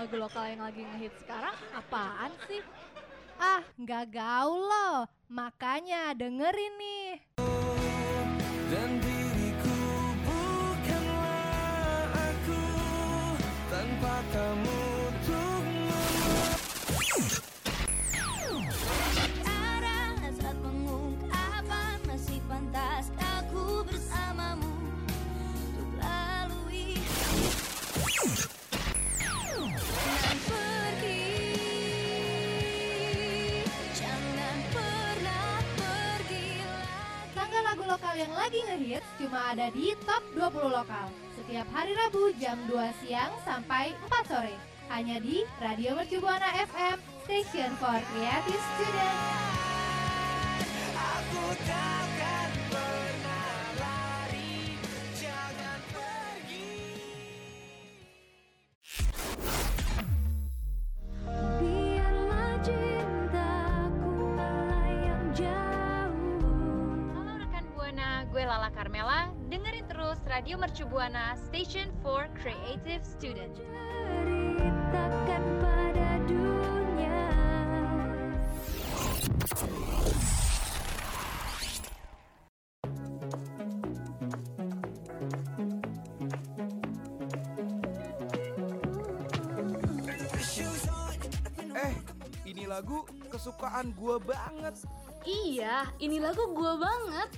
[0.00, 2.64] lagu lokal yang lagi ngehit sekarang apaan sih?
[3.36, 5.04] Ah, nggak gaul loh.
[5.28, 7.20] Makanya dengerin nih.
[37.90, 41.10] Lokal yang lagi ngehits cuma ada di Top 20 Lokal.
[41.34, 44.54] Setiap hari Rabu jam 2 siang sampai 4 sore.
[44.86, 49.49] Hanya di Radio Mercu Buana FM, Station for Creative Student.
[71.00, 73.56] Buana Station for Creative Student.
[73.56, 77.20] ceritakan pada dunia
[91.80, 91.94] Eh,
[92.44, 94.76] ini lagu kesukaan gua banget
[95.24, 97.28] Iya, ini lagu gue banget.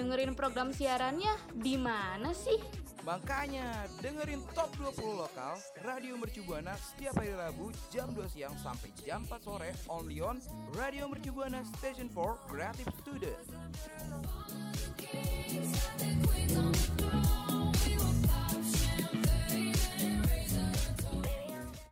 [0.00, 2.56] Dengerin program siarannya di mana sih?
[3.04, 8.88] Makanya dengerin Top 20 Lokal Radio Mercu Buana setiap hari Rabu jam 2 siang sampai
[9.04, 10.40] jam 4 sore only on
[10.72, 12.16] Radio Mercu Buana Station 4
[12.48, 13.44] Creative Student.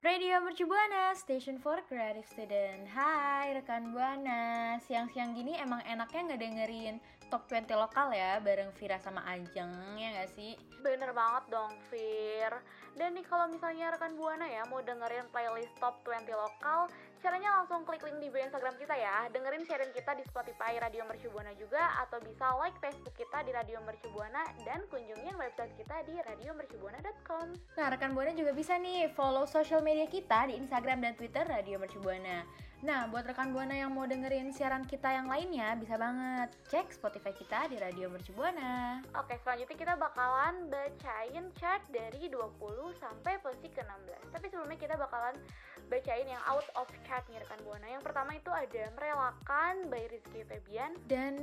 [0.01, 2.89] Radio Mercu Buana, Station for Creative Student.
[2.89, 6.97] Hai rekan Buana, siang-siang gini emang enaknya ngedengerin
[7.29, 10.57] Top 20 lokal ya bareng Vira sama Ajeng ya gak sih?
[10.81, 12.53] Bener banget dong Vir.
[12.97, 16.89] Dan nih kalau misalnya rekan Buana ya mau dengerin playlist Top 20 lokal,
[17.19, 19.27] caranya langsung klik link di bio Instagram kita ya.
[19.35, 23.51] Dengerin siaran kita di Spotify Radio Mercu Buana juga atau bisa like Facebook kita di
[23.51, 27.47] Radio Mercu Buana dan kunjungin website kita di radiomercubuana.com.
[27.75, 31.83] Nah, rekan Buana juga bisa nih follow social media kita di Instagram dan Twitter Radio
[31.83, 32.47] Mercu Buana.
[32.79, 37.35] Nah, buat rekan Buana yang mau dengerin siaran kita yang lainnya, bisa banget cek Spotify
[37.35, 39.03] kita di Radio Mercu Buana.
[39.19, 42.39] Oke, selanjutnya kita bakalan bacain chart dari 20
[42.95, 44.31] sampai posisi ke-16.
[44.31, 45.35] Tapi sebelumnya kita bakalan
[45.89, 47.89] bacain yang out of chart nih rekan Buana.
[47.89, 51.35] Yang pertama itu ada Merelakan by Rizky Febian dan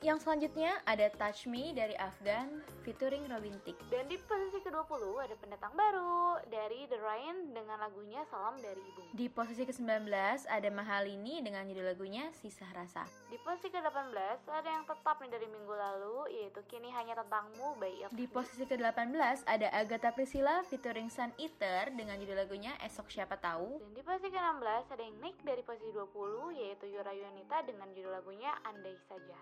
[0.00, 3.82] yang selanjutnya ada Touch Me dari Afgan featuring Robin Thicke.
[3.90, 9.14] Dan di posisi ke-20 ada pendatang baru dari The Rain dengan lagunya Salam dari Ibu.
[9.14, 10.10] Di posisi ke-19
[10.46, 13.04] ada Mahalini dengan judul lagunya Sisa Rasa.
[13.28, 18.14] Di posisi ke-18 ada yang tetap nih dari minggu lalu yaitu Kini Hanya Tentangmu by.
[18.14, 23.71] Di posisi ke-18 ada Agatha Priscilla featuring Sun Eater dengan judul lagunya Esok Siapa Tahu.
[23.72, 28.12] Dan di posisi ke-16 ada yang naik dari posisi 20 yaitu Yura Yunita dengan judul
[28.12, 29.38] lagunya Andai Saja.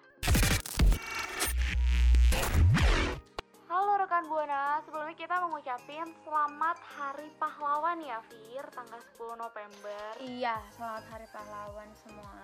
[3.66, 10.02] Halo rekan Buana, sebelumnya kita mengucapin selamat Hari Pahlawan ya Fir, tanggal 10 November.
[10.22, 12.34] Iya, selamat Hari Pahlawan semua.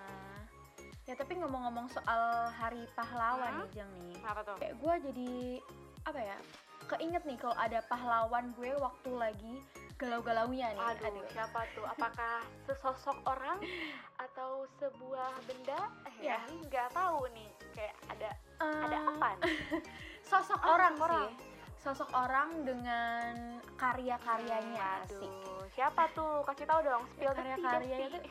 [1.07, 4.19] Ya tapi ngomong-ngomong soal Hari Pahlawan nih Jeng nih.
[4.27, 4.59] Apa tuh?
[4.59, 5.31] Kayak gue jadi
[6.03, 6.35] apa ya?
[6.87, 9.55] Keinget nih kalau ada pahlawan gue waktu lagi
[9.95, 10.87] galau-galaunya nih.
[11.01, 11.83] Aduh, siapa tuh?
[11.85, 13.59] Apakah sesosok orang
[14.15, 15.79] atau sebuah benda?
[16.07, 16.39] Eh, Ya.
[16.47, 17.49] nggak tahu nih.
[17.73, 19.53] Kayak ada Eh, ada apa nih?
[20.29, 21.29] Sosok Oh, orang orang.
[21.29, 21.35] sih.
[21.77, 23.31] Sosok orang dengan
[23.75, 25.21] karya-karyanya sih.
[25.21, 26.41] Aduh, siapa tuh?
[26.43, 28.23] Kasih tahu dong, spill the tea, karya-karyanya tuh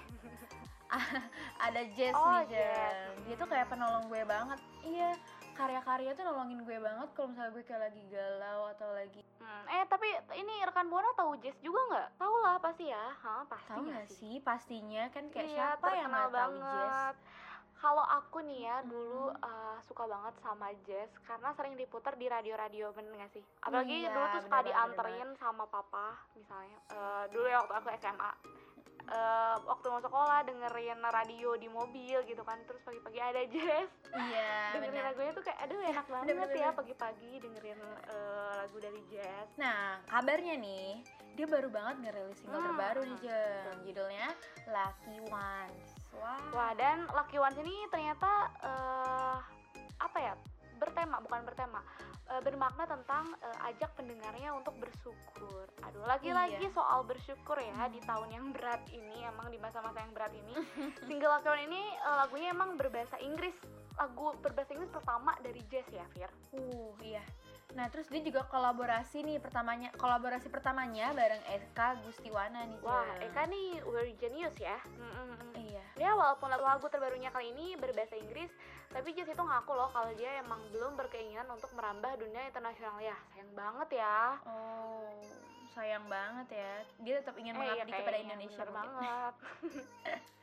[1.66, 2.62] ada Jess Oh, nih Jen.
[2.62, 2.98] Jess.
[3.22, 5.10] dia tuh kayak penolong gue banget iya
[5.56, 9.86] karya-karya tuh nolongin gue banget kalau misalnya gue kayak lagi galau atau lagi Hmm, eh
[9.86, 12.08] tapi ini rekan Buana tahu Jess juga nggak?
[12.18, 15.88] Tahu lah pasti ya, Hah, pasti tahu nggak gak sih pastinya kan kayak Iya, siapa
[15.94, 17.14] yang nggak tahu Jess banget.
[17.76, 22.88] Kalau aku nih ya dulu uh, suka banget sama jazz karena sering diputar di radio-radio
[22.90, 23.44] bener gak sih?
[23.62, 26.78] Apalagi Iya, dulu tuh suka bener dianterin sama papa misalnya.
[26.88, 28.30] Eh, dulu ya waktu aku SMA.
[29.06, 33.86] Eh, waktu mau sekolah dengerin radio di mobil gitu kan terus pagi-pagi ada jazz.
[34.10, 35.06] Iya dengerin benar.
[35.08, 36.74] lagunya tuh kayak aduh enak banget bener, ya bener.
[36.74, 39.48] pagi-pagi dengerin eh, lagu dari jazz.
[39.54, 42.66] Nah kabarnya nih dia baru banget ngerilis single Hmm.
[42.66, 44.28] terbaru nih Jen judulnya
[44.66, 45.88] Lucky Ones.
[46.12, 46.40] Wah.
[46.50, 48.30] Wah dan Lucky Ones ini ternyata
[48.60, 49.38] eh
[49.96, 50.34] apa ya
[50.76, 51.80] bertema bukan bertema.
[52.26, 55.66] Eh, bermakna tentang eh, ajak pendengarnya untuk bersyukur.
[55.86, 56.74] Aduh lagi-lagi Iya.
[56.74, 60.54] soal bersyukur ya di tahun yang berat ini emang di masa-masa yang berat ini.
[61.06, 63.54] Single Lockdown ini eh, lagunya emang berbahasa Inggris.
[63.96, 66.28] Lagu berbahasa Inggris pertama dari Jazz ya Fir?
[66.52, 67.24] Uh, iya.
[67.72, 73.04] Nah, terus dia juga kolaborasi nih pertamanya, kolaborasi pertamanya bareng Eka Gustiwana nih, wah.
[73.20, 74.76] Eka nih we're genius ya.
[74.96, 75.36] Mm, mm,
[75.96, 78.52] Ya walaupun lagu terbarunya kali ini berbahasa Inggris,
[78.92, 83.16] tapi Jess itu ngaku loh kalau dia emang belum berkeinginan untuk merambah dunia internasional ya.
[83.32, 84.36] Sayang banget ya.
[84.44, 85.08] Oh,
[85.72, 86.72] sayang banget ya.
[87.00, 89.34] Dia tetap ingin Eh, iya mengabdi kepada kayaknya, Indonesia banget.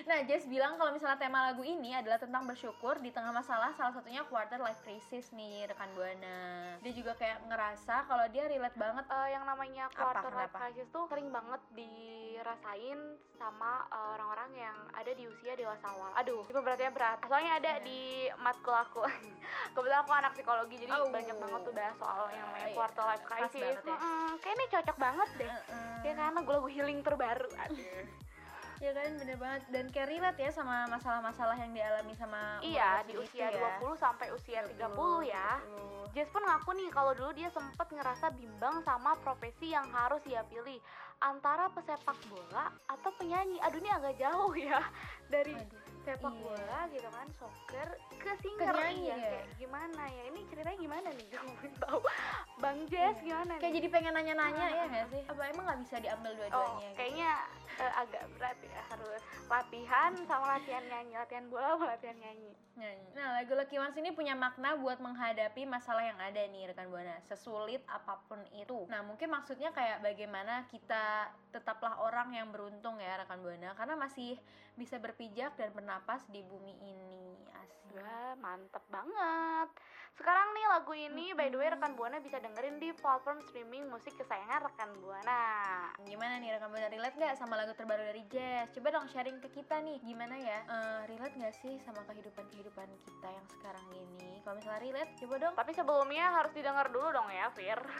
[0.00, 3.92] Nah, Jess bilang kalau misalnya tema lagu ini adalah tentang bersyukur di tengah masalah salah
[3.92, 6.74] satunya quarter life crisis nih rekan Buana.
[6.80, 10.58] Dia juga kayak ngerasa kalau dia relate banget Eh, yang namanya quarter life kenapa?
[10.64, 12.98] crisis tuh sering banget dirasain
[13.36, 16.10] sama eh, orang-orang yang ada di usia dewasa awal.
[16.16, 17.18] Aduh, itu beratnya berat.
[17.22, 17.84] Soalnya ada Iya.
[17.84, 18.00] di
[18.38, 19.02] matkul aku.
[19.74, 21.06] Kebetulan aku anak psikologi, jadi Oh.
[21.08, 22.76] banyak banget tuh bahas soal yang namanya Iya.
[22.76, 23.76] quarter life Pas crisis.
[23.78, 23.92] ya.
[23.92, 25.50] Mm-mm, kayak ini cocok banget deh.
[25.50, 25.96] Heeh.
[26.02, 27.50] Ya karena lagu healing terbaru.
[27.60, 28.04] Aduh.
[28.78, 33.18] Ya kan bener banget dan kayak relate ya sama masalah-masalah yang dialami sama Iya, di
[33.18, 33.82] usia ya.
[33.82, 35.58] 20 sampai usia 30 ya.
[35.66, 36.14] 30.
[36.14, 40.46] Jess pun ngaku nih kalau dulu dia sempet ngerasa bimbang sama profesi yang harus dia
[40.46, 40.78] pilih
[41.18, 43.58] antara pesepak bola atau penyanyi.
[43.66, 44.78] Aduh ini agak jauh ya
[45.26, 46.40] dari Aduh, sepak iya.
[46.40, 49.16] bola gitu kan, soccer ke singer nyanyi iya.
[49.20, 49.28] ya?
[49.28, 50.22] Kayak gimana ya?
[50.32, 51.26] Ini ceritanya gimana nih?
[51.28, 52.00] Kamu belum tahu.
[52.58, 53.76] Bang Jess gimana Kayak nih?
[53.76, 55.22] jadi pengen nanya-nanya ya nggak sih?
[55.28, 56.80] Apa emang nggak bisa diambil Oh, dua-duanya?
[56.80, 56.96] gitu?
[56.96, 57.30] kayaknya
[57.78, 62.52] eh, agak berat ya harus latihan sama latihan nyanyi, latihan bola sama latihan nyanyi.
[62.78, 63.08] Nyanyi.
[63.18, 67.18] Nah, lagu Lucky Ones ini punya makna buat menghadapi masalah yang ada nih rekan Buana,
[67.26, 68.86] sesulit apa pun itu.
[68.86, 74.36] Nah, mungkin maksudnya kayak bagaimana kita tetaplah orang yang beruntung ya rekan Buana, karena masih
[74.76, 77.34] bisa berpijak dan bernapas di bumi ini.
[77.64, 77.98] Asik.
[77.98, 79.68] Wah, mantep banget.
[80.18, 84.18] Sekarang nih lagu ini by the way rekan Buana bisa dengerin di platform streaming musik
[84.18, 85.46] kesayangan rekan Buana.
[86.02, 88.74] Gimana nih rekan Buana relate nggak sama lagu terbaru dari Jazz?
[88.74, 90.58] Coba dong sharing ke kita nih, gimana ya?
[90.66, 94.42] Eh, relate nggak sih sama kehidupan-kehidupan kita yang sekarang ini?
[94.42, 95.54] Kalau misalnya relate, coba dong.
[95.54, 97.78] Tapi sebelumnya harus didengar dulu dong ya, Fir.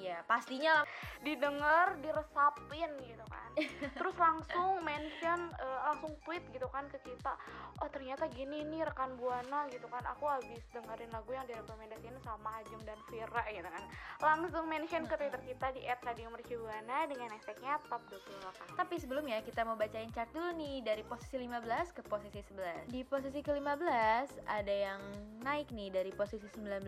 [0.00, 0.84] Iya, pastinya.
[1.24, 3.50] Didengar, diresapin gitu kan.
[3.96, 7.32] Terus langsung mention, eh, langsung tweet gitu kan ke kita.
[7.80, 10.04] Oh ternyata gini nih rekan Buana gitu kan.
[10.14, 13.84] Aku habis dengerin lagu yang direkomendasiin sama Ajeng dan Vira gitu kan.
[14.20, 18.66] Langsung mention ke Twitter kita di @radiomercubuana dengan hashtagnya top 20 lokal.
[18.76, 22.90] Tapi sebelumnya kita mau bacain chart dulu nih dari posisi 15 ke posisi 11.
[22.90, 25.00] Di posisi ke-15 ada yang
[25.40, 26.84] naik nih dari posisi 19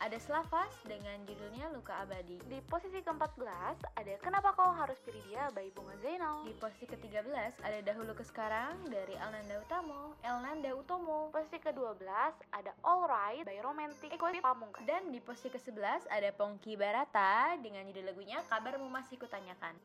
[0.00, 2.38] ada Slavas dengan judulnya Luka Abadi.
[2.46, 6.46] Di posisi ke-14 ada Kenapa Kau Harus Pilih Dia by Bunga Zainal.
[6.46, 11.28] Di posisi ke-13 ada Dahulu ke Sekarang dari Elnanda Utamo, Elnanda Utomo.
[11.30, 12.08] posisi ke-12
[12.56, 14.82] ada Alright by Romantic Equity Pamungkas.
[14.88, 19.76] Dan di posisi ke-11 ada Pongki Barata dengan judul lagunya Kabarmu Masih Kutanyakan.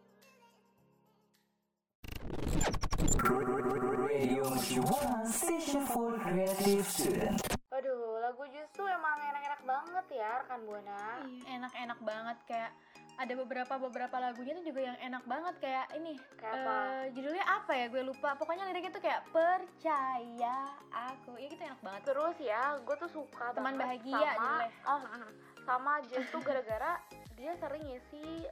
[4.06, 7.38] Radio Mercubuana Station for Creative Student.
[7.76, 11.04] Aduh, lagu justru emang enak-enak banget ya rekan Buana.
[11.44, 12.72] Enak-enak banget kayak
[13.16, 16.74] ada beberapa beberapa lagunya tuh juga yang enak banget kayak ini Kayak apa?
[16.76, 20.58] eh, judulnya apa ya gue lupa pokoknya liriknya tuh kayak percaya
[20.92, 24.72] aku ya gitu enak banget Terus ya, gue tuh suka Teman banget bahagia sama judulnya.
[24.86, 25.02] oh,
[25.68, 26.92] sama Jess tuh gara-gara
[27.36, 28.48] dia sering ngisi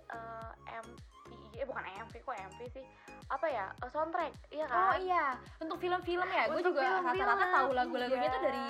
[1.32, 2.86] eh, eh bukan MV kok MV sih.
[3.32, 3.66] Apa ya?
[3.72, 5.00] eh, soundtrack, iya oh kan?
[5.00, 5.26] iya
[5.58, 8.36] untuk film-film ya gue juga rata-rata tahu lagu-lagunya iya.
[8.36, 8.66] tuh dari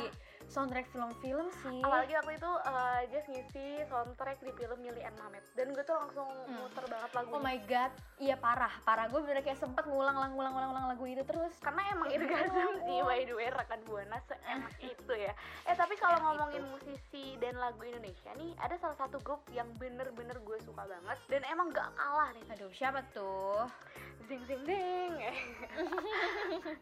[0.45, 5.41] soundtrack film-film sih Apalagi waktu itu eh, Jess ngisi soundtrack di film Mili and Mamet
[5.57, 6.59] dan gue tuh langsung Hmm.
[6.59, 7.33] muter banget lagunya.
[7.33, 9.07] Oh my god, iya parah, parah.
[9.07, 11.55] Gue bener kayak sempet ngulang-ngulang-ngulang lagu itu terus.
[11.63, 15.31] karena emang irgasm sih by the way rekan buana seenak itu ya
[15.63, 20.35] eh tapi kalau ngomongin musisi dan lagu Indonesia nih ada salah satu grup yang bener-bener
[20.37, 23.69] gue suka banget dan emang gak kalah nih Aduh, siapa tuh?
[24.23, 25.11] zing zing zing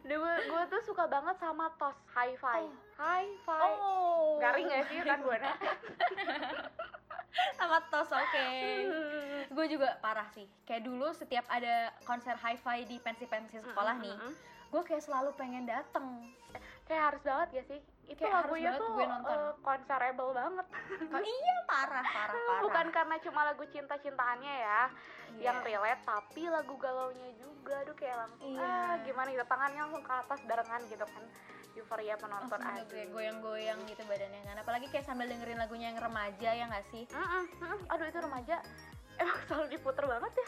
[0.06, 0.14] gue
[0.46, 5.50] gue tuh suka banget sama tos hi-fi hi-fi Oh, garing gak sih rekan buana
[7.58, 8.48] sama tos, oke.
[9.56, 10.44] Gue juga parah sih.
[10.68, 14.32] Kayak dulu setiap ada konser hi-fi di pensi-pensi sekolah nih, Mm-mm.
[14.68, 16.28] gue kayak selalu pengen dateng.
[16.84, 19.30] kayak harus banget gak sih itu Kayak lagunya tuh gue nonton.
[19.32, 20.66] eh, konserable banget
[21.22, 22.60] iya parah, parah, parah.
[22.60, 24.82] bukan karena cuma lagu cinta-cintaannya ya
[25.32, 25.48] Iya.
[25.48, 28.60] yang relate tapi lagu galaunya juga aduh kayak langsung Iya.
[28.60, 31.24] ah gimana gitu tangannya langsung ke atas barengan gitu kan
[31.72, 34.56] euforia penonton Langsung aja kayak goyang-goyang gitu badannya kan.
[34.60, 37.08] Apalagi kayak sambil dengerin lagunya yang remaja ya nggak sih?
[37.88, 38.60] aduh itu remaja
[39.16, 40.46] emang selalu diputer banget ya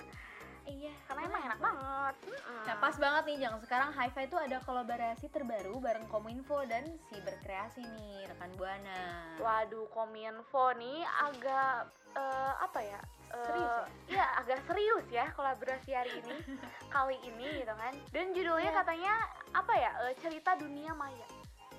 [0.67, 2.63] iya karena emang enak banget Mm-mm.
[2.65, 7.17] Nah pas banget nih Jang, sekarang Hi-Fi itu ada kolaborasi terbaru bareng Kominfo dan si
[7.19, 9.37] berkreasi nih rekan Buana.
[9.37, 13.01] Waduh, Kominfo nih agak eh, apa ya?
[13.31, 13.85] eh, Serius ya?
[14.11, 16.35] Iya, agak serius ya kolaborasi hari ini
[16.95, 17.93] kali ini gitu kan.
[18.09, 18.79] Dan judulnya Iya.
[18.81, 19.13] katanya
[19.53, 19.91] apa ya?
[20.03, 21.29] eh, cerita dunia maya.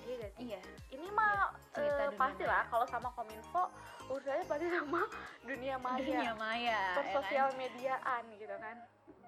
[0.06, 0.42] Iya gak sih?
[0.46, 0.60] Iya.
[0.94, 3.64] Ini mah cerita eh, dunia pasti lah kalau sama Kominfo
[4.06, 5.02] urusannya pasti sama
[5.50, 5.98] dunia maya.
[5.98, 6.62] Dunia Maya.
[6.70, 6.96] ya kan?
[7.02, 8.76] Persosial mediaan gitu kan.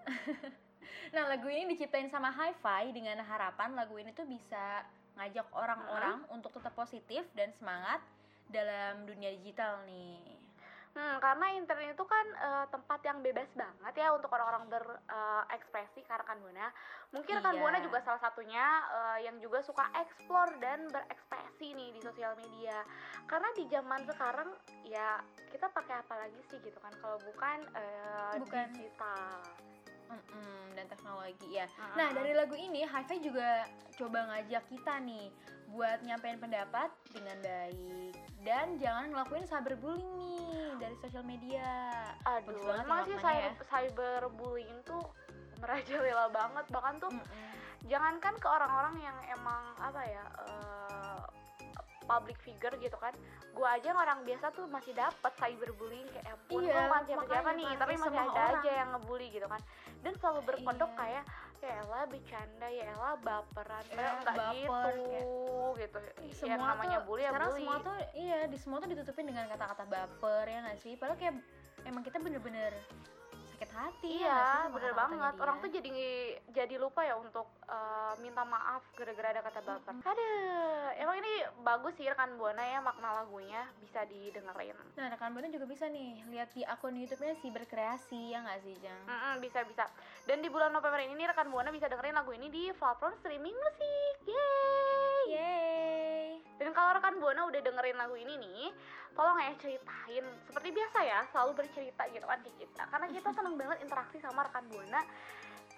[1.08, 4.84] Nah lagu ini diciptain sama Hi-Fi dengan harapan lagu ini tuh bisa
[5.16, 8.00] ngajak orang-orang untuk tetap positif dan semangat
[8.48, 10.20] dalam dunia digital nih.
[10.98, 16.26] Hmm, karena internet itu kan eh, tempat yang bebas banget ya untuk orang-orang berekspresi karena
[16.26, 16.74] kan Buana.
[17.14, 17.54] Mungkin Iya.
[17.54, 22.82] Buana juga salah satunya eh, yang juga suka explore dan berekspresi nih di sosial media.
[23.30, 24.50] Karena di zaman sekarang
[24.82, 25.22] ya
[25.54, 28.66] kita pakai apa lagi sih gitu kan kalau bukan eh, Bukan.
[28.74, 29.38] digital.
[30.08, 31.68] Mm-mm, dan teknologi ya.
[31.68, 31.94] Heeh.
[31.94, 35.28] Nah dari lagu ini Hi-Fi juga coba ngajak kita nih
[35.68, 38.14] buat nyampein pendapat dengan baik
[38.46, 41.68] dan jangan ngelakuin cyberbullying nih dari sosial media.
[42.24, 45.04] Aduh, Bagus banget emang ya sih maknanya cyber, cyberbullying tuh
[45.58, 47.50] merajalela banget bahkan tuh Mm-mm.
[47.90, 51.22] jangankan ke orang-orang yang emang apa ya eh,
[52.08, 53.12] public figure gitu kan
[53.52, 57.58] gua aja yang orang biasa tuh masih dapat cyberbullying kayak ampun Iya, bukan siapa-siapa makanya
[57.60, 57.70] nih?
[57.74, 58.48] tapi kayak masih ada orang.
[58.56, 59.60] aja yang ngebully gitu kan.
[59.98, 60.98] Dan selalu berkedok Iya.
[60.98, 61.24] kayak
[61.58, 65.26] ya elah bercanda ya elah baperan Ya, enggak baper, gitu
[65.74, 65.98] gitu.
[66.32, 67.58] Semua yang namanya tuh bully ya sekarang bully.
[67.60, 70.92] semua tuh iya di semua tuh ditutupin dengan kata-kata baper ya nggak sih?
[70.94, 71.34] Padahal kayak
[71.82, 72.72] emang kita bener-bener
[73.58, 75.32] sakit hati ya sih Iya, sama bener banget.
[75.34, 75.42] dia?
[75.42, 75.90] Orang tuh jadi
[76.48, 79.92] jadi lupa ya untuk eh, minta maaf gara-gara ada kata baper.
[79.98, 84.78] Aduh, emang ini bagus sih rekan buana ya makna lagunya bisa didengerin.
[84.94, 88.74] nah rekan buana juga bisa nih lihat di akun YouTube-nya si berkreasi ya nggak sih
[88.78, 89.90] Jang Mm-mm, bisa bisa.
[90.22, 94.14] Dan di bulan November ini rekan buana bisa dengerin lagu ini di platform streaming musik.
[94.22, 95.22] Yeay!
[95.28, 95.67] Yeay
[96.58, 98.74] Dan kalau rekan buana udah dengerin lagu ini nih,
[99.14, 102.82] tolong ya ceritain seperti biasa ya, selalu bercerita gitu kan ke kita.
[102.90, 105.00] Karena kita seneng banget interaksi sama rekan buana.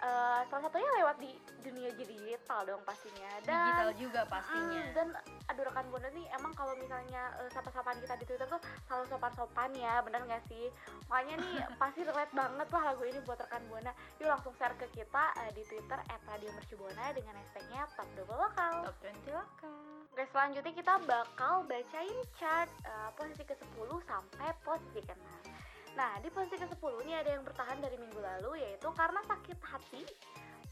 [0.01, 1.29] Eh, salah satunya lewat di
[1.61, 3.29] dunia digital dong pastinya.
[3.45, 5.07] Dan digital juga pastinya Mm, dan
[5.45, 8.57] aduh rekan buana nih emang kalau misalnya eh, sapa-sapaan kita di Twitter tuh
[8.89, 10.73] selalu sopan-sopan ya, bener gak sih?
[11.05, 13.93] Makanya nih pasti relate banget lah lagu ini buat rekan buana.
[14.17, 18.89] Yuk langsung share ke kita eh, di Twitter @radiomercubuana dengan hashtagnya top double lokal.
[18.89, 19.75] top 20 lokal
[20.11, 25.40] Oke selanjutnya kita bakal bacain chart eh, posisi ke-10 sampai posisi ke-6
[25.95, 30.03] Nah di posisi ke-10 ini ada yang bertahan dari minggu lalu yaitu Karena Sakit Hati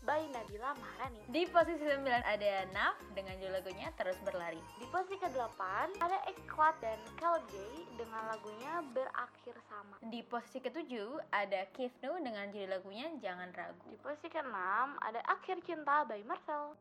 [0.08, 4.58] by Nabila Maharani di posisi 9 ada Naf dengan judul lagunya terus berlari.
[4.80, 5.62] Di posisi ke-8
[6.00, 7.56] ada Eklat dan Caleb J
[8.00, 10.00] dengan lagunya Berakhir Sama.
[10.02, 13.92] Di posisi ketujuh ada Kifnu dengan judul lagunya jangan ragu.
[13.92, 14.56] Di posisi ke-6
[15.04, 16.74] ada Akhir Cinta by Marcel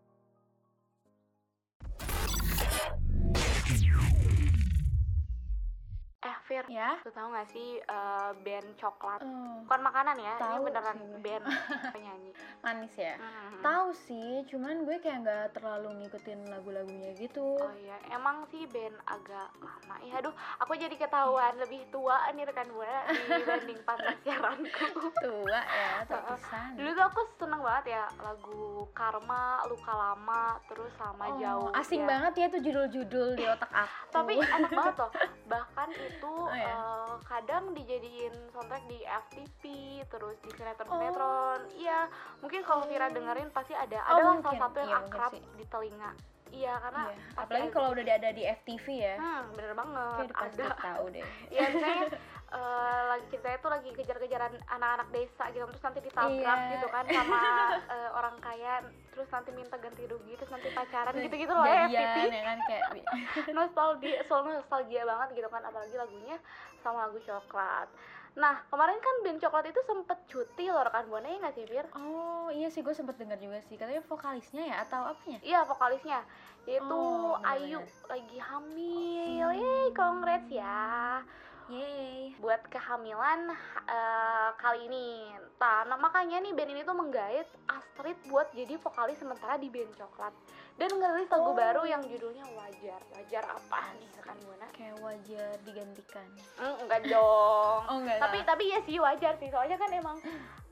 [6.19, 9.23] Eh Fir, ya lu tau gak sih eh, band coklat?
[9.23, 11.23] Oh, Bukan makanan ya, ini Tahu beneran sih.
[11.23, 11.45] band
[11.95, 12.31] penyanyi.
[12.59, 13.63] manis ya Hmm.
[13.65, 18.95] tahu sih cuman gue kayak nggak terlalu ngikutin lagu-lagunya gitu Oh iya, emang sih band
[19.05, 19.95] agak lama.
[20.01, 24.87] Ya aduh, aku jadi ketahuan lebih tua nih rekan buana dibanding partner siaranku.
[25.25, 31.25] tua ya terkesan Dulu tuh aku seneng banget ya lagu Karma, Luka Lama, terus sama
[31.29, 31.71] Oh, Jauh.
[31.73, 32.09] asing ya.
[32.09, 35.11] banget ya tuh judul-judul di otak aku Tapi enak banget loh.
[35.49, 36.65] Bahkan itu Oh, ya?
[36.67, 39.63] eh, kadang dijadiin soundtrack di FTV,
[40.07, 41.61] terus di sinetron-sinetron.
[41.75, 43.99] Iya, mungkin kalau Vira dengerin pasti ada.
[44.03, 44.49] Oh, Adalah mungkin.
[44.49, 46.11] salah satu yang Iya, akrab di telinga.
[46.49, 47.15] Iya, karena Iya.
[47.37, 47.75] apalagi ada.
[47.75, 50.27] kalau udah ada di FTV ya Hmm, bener banget.
[50.33, 50.67] kayak ada.
[50.81, 52.05] tahu deh Iya, misalnya
[52.49, 52.61] eh,
[53.07, 56.73] lagi ceritanya tuh lagi kejar-kejaran anak-anak desa gitu, terus nanti ditabrak Iya.
[56.73, 57.41] gitu kan sama
[57.95, 58.75] eh, orang kaya,
[59.11, 62.25] terus nanti minta ganti rugi, terus nanti pacaran gitu-gitu loh ya FTV.
[62.27, 62.85] ya kan kayak
[63.59, 66.37] nostalgia soal nostalgia banget gitu kan apalagi lagunya
[66.79, 67.89] sama lagu coklat.
[68.33, 71.87] Nah kemarin kan band coklat itu sempet cuti loh rekan buana ya nggak sih Fir?
[71.93, 73.75] oh iya sih gue sempet dengar juga sih.
[73.75, 75.39] Katanya vokalisnya ya atau apanya?
[75.43, 76.23] Iya vokalisnya.
[76.63, 78.07] Yaitu Oh, Ayu bener-bener.
[78.07, 79.49] lagi hamil.
[79.51, 81.21] Yeay congrats ya
[81.69, 82.33] Yeay.
[82.41, 83.53] Buat kehamilan
[83.85, 85.33] eh, kali ini.
[85.61, 89.93] Nah, nah, makanya nih band ini tuh menggait Astrid buat jadi vokalis sementara di band
[89.93, 90.33] coklat.
[90.75, 91.57] Dan ngerilis lagu Oh.
[91.57, 93.01] baru yang judulnya wajar.
[93.13, 94.09] Wajar apa nih?
[94.17, 96.29] Rekan buana kayak wajar digantikan.
[96.57, 97.81] Hmm, enggak dong.
[97.85, 99.49] Oh enggak tapi tapi ya sih wajar sih.
[99.49, 100.17] Soalnya kan emang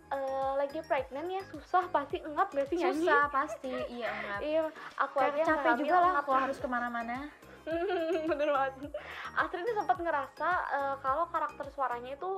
[0.07, 3.05] eh, lagi pregnant ya susah pasti ngap gak sih nyanyi?
[3.05, 4.63] Susah pasti iya enggak iya
[4.97, 6.25] aku kayak aja capek juga lah ngap.
[6.25, 7.17] kalau harus ke mana-mana
[8.31, 8.95] bener banget.
[9.37, 12.33] Astrid ini sempat ngerasa eh, kalau karakter suaranya itu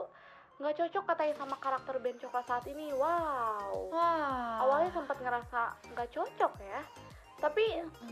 [0.58, 2.90] nggak cocok katanya sama karakter band coklat saat ini.
[2.90, 3.94] Wow.
[3.94, 4.66] Wah.
[4.66, 5.60] awalnya sempat ngerasa
[5.94, 6.80] nggak cocok ya.
[7.38, 7.64] Tapi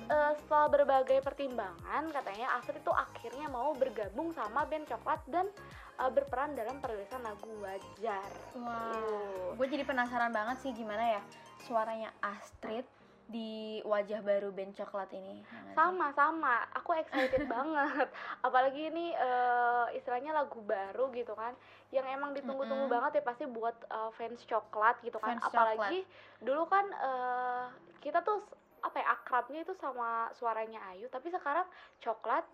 [0.07, 5.51] eh, setelah berbagai pertimbangan katanya Astrid itu akhirnya mau bergabung sama band coklat dan
[5.99, 8.31] eh, berperan dalam penulisan lagu wajar.
[8.63, 9.57] Wah.
[9.59, 11.23] Gue jadi penasaran banget sih gimana ya
[11.67, 12.87] suaranya Astrid
[13.27, 15.43] di wajah baru band coklat ini.
[15.43, 16.63] ya sama sama.
[16.79, 18.07] Aku excited banget.
[18.43, 21.55] Apalagi ini eh, istilahnya lagu baru gitu kan
[21.95, 22.97] yang emang ditunggu-tunggu Mm-mm.
[22.99, 25.43] banget ya pasti buat eh, fans coklat gitu kan.
[25.43, 26.07] Fans apalagi
[26.39, 27.65] dulu kan eh,
[27.99, 28.47] kita tuh
[28.87, 31.67] apa ya akrabnya itu sama suaranya Ayu tapi sekarang
[31.99, 32.47] coklat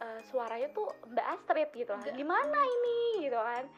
[0.00, 2.12] eh, suaranya tuh Mbak Astrid gitu kan.
[2.16, 3.28] Gimana ini?
[3.28, 3.68] Gitu kan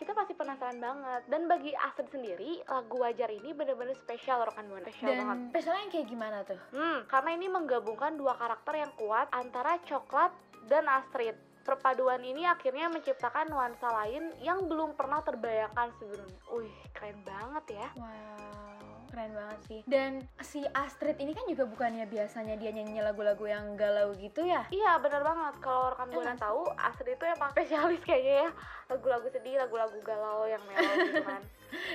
[0.00, 4.88] kita pasti penasaran banget dan bagi Astrid sendiri lagu wajar ini bener-bener spesial rekan buana
[4.88, 6.60] spesial banget Dan spesialnya yang kayak gimana tuh?
[6.72, 10.32] Hmm, karena ini menggabungkan dua karakter yang kuat antara Coklat
[10.72, 11.36] dan Astrid.
[11.60, 16.40] Perpaduan ini akhirnya menciptakan nuansa lain yang belum pernah terbayangkan sebelumnya.
[16.48, 17.88] Wih, keren banget ya.
[18.00, 18.69] Wow,
[19.10, 19.80] keren banget sih.
[19.84, 24.64] Dan si Astrid ini kan juga bukannya biasanya dia nyanyi lagu-lagu yang galau gitu ya?
[24.70, 25.54] Iya, bener banget.
[25.58, 26.44] Kalau rekan buana Emang sih.
[26.46, 28.48] tahu, Astrid itu emang spesialis kayaknya ya.
[28.88, 31.42] Lagu-lagu sedih, lagu-lagu galau yang mellow gitu kan.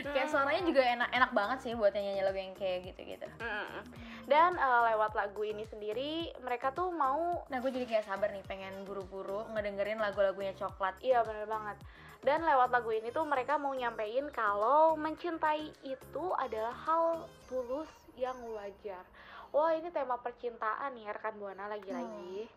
[0.07, 3.27] Kayak suaranya juga enak-enak banget sih buat nyanyi lagu yang kayak gitu-gitu.
[4.25, 8.43] Dan eh, lewat lagu ini sendiri, mereka tuh mau Nah, gue jadi kayak sabar nih
[8.47, 10.95] pengen buru-buru ngedengerin lagu-lagunya coklat.
[10.99, 11.77] Iya bener banget
[12.25, 17.85] Dan lewat lagu ini tuh mereka mau nyampein kalau mencintai itu adalah hal tulus
[18.17, 19.05] yang wajar.
[19.53, 22.49] Wah ini tema percintaan nih rekan Buana lagi-lagi.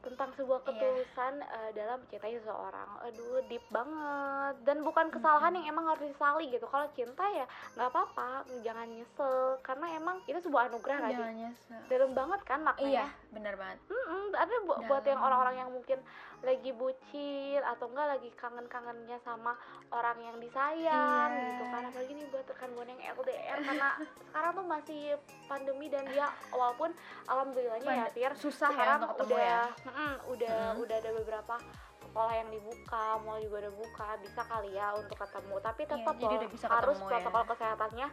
[0.00, 0.68] Tentang sebuah Iya.
[0.68, 2.90] ketulusan eh, dalam mencintai seseorang.
[3.08, 4.54] Aduh deep banget.
[4.68, 6.68] Dan bukan kesalahan yang emang harus disesali gitu.
[6.68, 7.48] Kalau cinta ya
[7.80, 8.44] nggak apa-apa.
[8.60, 9.56] Jangan nyesel.
[9.64, 11.08] Karena emang itu sebuah anugerah?
[11.08, 11.80] Jangan nyesel.
[11.88, 13.08] Dalam banget kan maknanya.
[13.08, 13.78] Iya, bener banget.
[13.86, 15.22] Mm-mm, ada bu- buat yang Dalam.
[15.24, 15.98] orang-orang yang mungkin
[16.40, 19.54] lagi bucin atau enggak lagi kangen-kangennya sama
[19.88, 21.46] orang yang disayang Iya.
[21.48, 23.88] gitu kan apalagi nih buat rekan yang LDR karena
[24.24, 25.00] sekarang tuh masih
[25.46, 26.90] pandemi dan dia walaupun
[27.24, 29.62] alhamdulillahnya ya Pand- Fir susah ya sekarang untuk ketemu udah ya.
[29.84, 30.80] mm-mm, udah Mm.
[30.80, 31.54] udah ada beberapa
[32.02, 35.54] sekolah yang dibuka, mall juga udah buka, bisa kali ya untuk ketemu.
[35.60, 37.10] Tapi Iya, tetap jadi loh, bisa harus ketemu ya.
[37.12, 38.08] protokol kesehatannya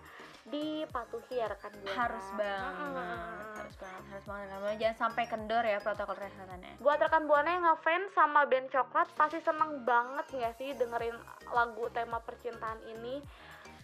[0.45, 1.71] dipatuhi ya rekan.
[1.87, 3.56] Harus banget.
[3.67, 4.47] Harus harus banget.
[4.47, 6.79] Kamu jangan sampai kendor ya protokol kesehatannya.
[6.79, 11.15] Buat rekan buana yang ngefans sama band coklat pasti seneng banget nggak sih dengerin
[11.51, 13.19] lagu tema percintaan ini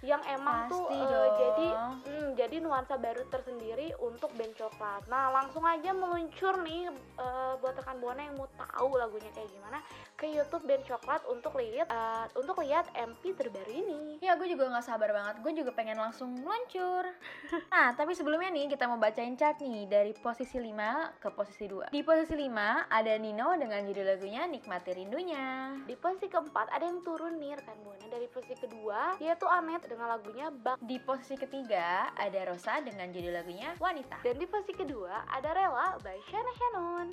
[0.04, 1.34] yang emang tuh Pasti eh, dong.
[1.40, 1.68] jadi
[2.04, 5.08] hmm, jadi nuansa baru tersendiri untuk band coklat.
[5.08, 9.80] Nah langsung aja meluncur nih eh, buat rekan buana yang mau tahu lagunya kayak gimana
[10.20, 14.20] ke YouTube band coklat untuk lihat eh, untuk lihat MP terbaru ini.
[14.20, 17.08] Ya gue juga nggak sabar banget, gue juga pengen langsung meluncur
[17.74, 21.96] Nah tapi sebelumnya nih kita mau bacain chart nih dari posisi 5 ke posisi 2
[21.96, 27.00] Di posisi 5 ada Nino dengan judul lagunya Nikmati Rindunya Di posisi keempat ada yang
[27.06, 32.10] turun nih rekan buana dari posisi kedua yaitu Anet dengan lagunya Bak Di posisi ketiga
[32.18, 37.08] ada Rosa dengan judul lagunya Wanita Dan di posisi kedua ada Rela by Shana Shannon.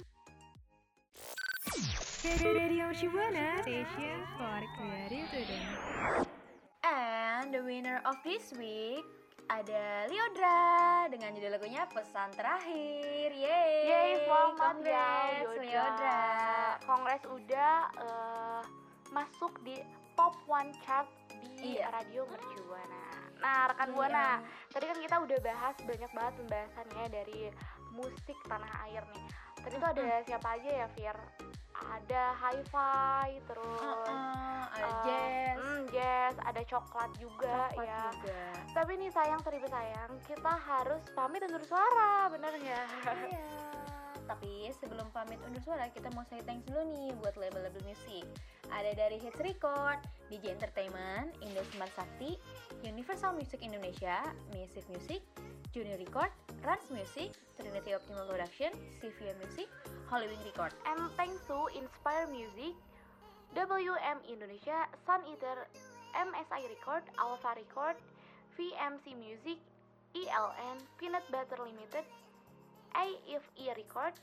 [2.21, 6.29] Radio Shibuana Station for Creative.
[6.85, 9.05] And the winner of this week
[9.49, 15.09] ada Liodra dengan judul lagunya Pesan Terakhir Yeay Yeay, selamat ya.
[15.59, 16.23] Liodra
[16.85, 18.62] Kongres udah eh,
[19.16, 19.81] masuk di
[20.14, 21.09] top one chart
[21.61, 21.90] di Iya.
[21.92, 23.03] radio Mercubuana.
[23.40, 23.96] Nah, rekan Iya.
[23.96, 24.29] Buana,
[24.68, 27.40] tadi kan kita udah bahas banyak banget pembahasannya dari
[27.90, 29.25] musik tanah air nih.
[29.61, 31.16] Tadi tuh ada siapa aja ya, Fir?
[31.81, 38.01] Ada hi-fi, terus Uh-uh, ada eh, jazz hmm, jazz, ada coklat juga coklat ya.
[38.12, 38.40] juga
[38.77, 42.85] Tapi nih sayang seribu sayang, kita harus pamit undur suara, bener nggak?
[43.33, 43.69] Iya.
[44.31, 48.23] Tapi sebelum pamit undur suara, kita mau say thanks dulu nih buat label-label musik.
[48.71, 49.99] Ada dari Hits Record,
[50.31, 52.38] DJ Entertainment, Indo Smart Sakti,
[52.87, 54.23] Universal Music Indonesia,
[54.55, 55.19] Music Music,
[55.75, 56.31] Junior Record,
[56.62, 58.71] Rans Music, Trinity Optimal Production,
[59.03, 59.66] CVM Music,
[60.07, 60.71] Hollywing Record.
[61.19, 62.79] Thanks to Inspire Music,
[63.59, 65.66] WM Indonesia, Sun Eater,
[66.14, 67.99] MSI Record, Alpha Record,
[68.55, 69.59] VMC Music,
[70.14, 72.07] ELN, Peanut Butter Limited,
[72.92, 74.14] AFE Record,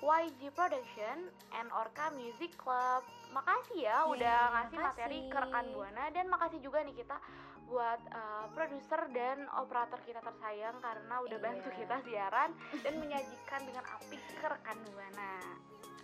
[0.00, 1.16] YG Production,
[1.52, 3.02] and Orca Music Club.
[3.30, 5.30] Makasih ya Yeay, udah ngasih materi makasih.
[5.30, 7.16] ke rekan Buana dan makasih juga nih kita
[7.64, 11.44] buat uh, produser dan operator kita tersayang karena udah Iya.
[11.44, 12.50] bantu kita siaran
[12.82, 15.32] dan menyajikan dengan apik ke rekan Buana.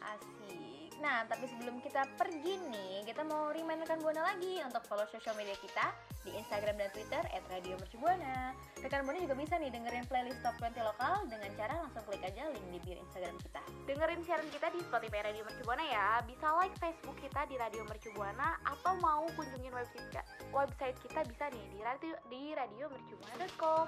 [0.07, 0.86] Asik.
[0.96, 5.37] Nah, tapi sebelum kita pergi nih, kita mau remind rekan Buana lagi untuk follow sosial
[5.37, 5.92] media kita
[6.24, 7.20] di Instagram dan Twitter
[7.52, 8.56] @radiomercubuana.
[8.80, 12.48] Rekan Buana juga bisa nih dengerin playlist Top 20 lokal dengan cara langsung klik aja
[12.48, 13.61] link di bio Instagram kita.
[13.85, 16.09] Dengerin siaran kita di Spotify Radio Mercubuana ya.
[16.24, 21.44] Bisa like Facebook kita di Radio Mercubuana atau mau kunjungin website kita, website kita bisa
[21.52, 23.87] nih di radio di radiomercubuana.com.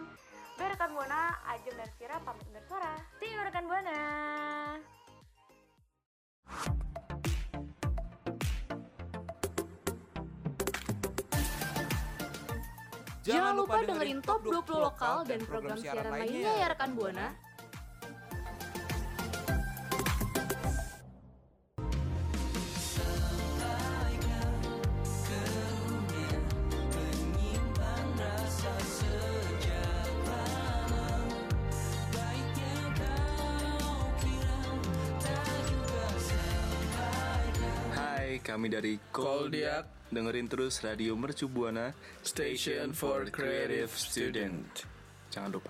[0.59, 2.99] Biar rekan Buana, Ajeng dan Vira pamit undur suara.
[3.23, 3.97] See you rekan Buana.
[13.29, 17.37] Jangan lupa dengerin Top 20 Lokal dan program siaran lainnya ya rekan Buana.
[37.93, 39.98] Hai, kami dari Koldiak.
[40.09, 41.93] Dengerin terus Radio Mercu Buana,
[42.25, 44.89] Station for Creative Student.
[45.29, 45.69] Jangan lupa.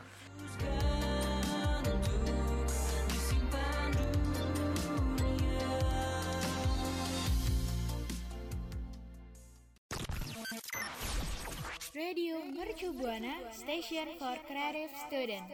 [11.99, 15.47] Radio Mercu Buana Station for Creative Student.